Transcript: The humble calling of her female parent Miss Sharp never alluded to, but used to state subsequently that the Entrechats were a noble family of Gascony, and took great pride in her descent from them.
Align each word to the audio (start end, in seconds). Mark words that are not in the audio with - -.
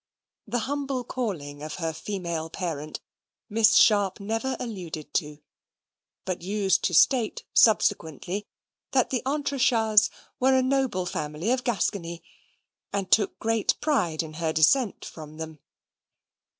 The 0.47 0.61
humble 0.65 1.03
calling 1.03 1.61
of 1.61 1.75
her 1.75 1.93
female 1.93 2.49
parent 2.49 3.01
Miss 3.49 3.75
Sharp 3.75 4.19
never 4.19 4.57
alluded 4.59 5.13
to, 5.13 5.43
but 6.25 6.41
used 6.41 6.83
to 6.85 6.93
state 6.95 7.43
subsequently 7.53 8.47
that 8.93 9.11
the 9.11 9.21
Entrechats 9.27 10.09
were 10.39 10.55
a 10.55 10.63
noble 10.63 11.05
family 11.05 11.51
of 11.51 11.63
Gascony, 11.63 12.23
and 12.91 13.11
took 13.11 13.37
great 13.37 13.79
pride 13.79 14.23
in 14.23 14.33
her 14.41 14.51
descent 14.51 15.05
from 15.05 15.37
them. 15.37 15.59